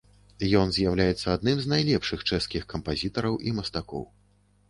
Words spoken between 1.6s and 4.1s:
з найлепшых чэшскіх кампазітараў і мастакоў.